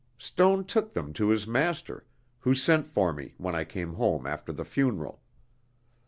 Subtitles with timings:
[0.17, 2.07] Stone took them to his master,
[2.39, 5.21] who sent for me when I came home after the funeral.